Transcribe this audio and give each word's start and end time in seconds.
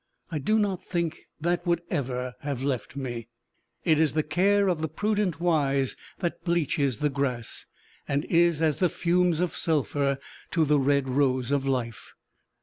I 0.31 0.39
do 0.39 0.57
not 0.57 0.83
think 0.83 1.27
that 1.39 1.63
would 1.67 1.83
ever 1.91 2.33
have 2.39 2.63
left 2.63 2.95
me: 2.95 3.27
it 3.85 3.99
is 3.99 4.13
the 4.13 4.23
care 4.23 4.67
of 4.67 4.81
the 4.81 4.87
prudent 4.89 5.39
wise 5.39 5.95
that 6.17 6.43
bleaches 6.43 6.97
the 6.97 7.09
grass, 7.11 7.67
and 8.07 8.25
is 8.25 8.63
as 8.63 8.77
the 8.77 8.89
fumes 8.89 9.39
of 9.39 9.55
sulphur 9.55 10.17
to 10.49 10.65
the 10.65 10.79
red 10.79 11.07
rose 11.07 11.51
of 11.51 11.67
life. 11.67 12.13